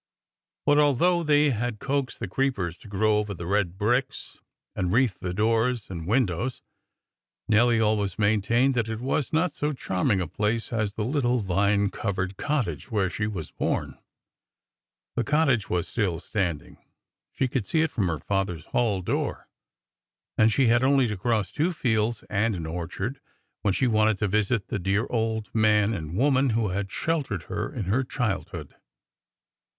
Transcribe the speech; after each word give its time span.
But 0.65 0.79
although 0.79 1.21
they 1.21 1.51
had 1.51 1.77
coaxed 1.77 2.19
the 2.19 2.27
creepers 2.27 2.79
to 2.79 2.87
grow 2.87 3.19
over 3.19 3.35
the 3.35 3.45
red 3.45 3.77
bricks, 3.77 4.39
and 4.75 4.91
wreathe 4.91 5.17
the 5.21 5.31
doors 5.31 5.91
and 5.91 6.07
windows, 6.07 6.63
Nelly 7.47 7.79
always 7.79 8.17
maintained 8.17 8.73
that 8.73 8.89
it 8.89 8.99
was 8.99 9.31
not 9.31 9.53
so 9.53 9.73
charming 9.73 10.19
a 10.19 10.25
place 10.25 10.73
as 10.73 10.95
the 10.95 11.05
little 11.05 11.41
vine 11.41 11.91
covered 11.91 12.35
cottage 12.35 12.89
where 12.89 13.11
she 13.11 13.27
was 13.27 13.51
born. 13.51 13.99
The 15.15 15.23
cottage 15.23 15.69
was 15.69 15.87
still 15.87 16.19
standing; 16.19 16.83
she 17.31 17.47
could 17.47 17.67
see 17.67 17.83
it 17.83 17.91
from 17.91 18.07
her 18.07 18.17
father's 18.17 18.65
hall 18.65 19.03
door. 19.03 19.47
And 20.35 20.51
she 20.51 20.65
had 20.65 20.81
only 20.83 21.05
to 21.09 21.15
cross 21.15 21.51
two 21.51 21.71
fields 21.71 22.23
and 22.27 22.55
an 22.55 22.65
orchard 22.65 23.21
when 23.61 23.75
she 23.75 23.85
wanted 23.85 24.17
to 24.17 24.27
visit 24.27 24.69
the 24.69 24.79
dear 24.79 25.05
old 25.11 25.53
man 25.53 25.93
and 25.93 26.17
woman 26.17 26.49
who 26.57 26.69
had 26.69 26.91
sheltered 26.91 27.43
her 27.43 27.71
in 27.71 27.83
her 27.83 28.03
childhood. 28.03 28.75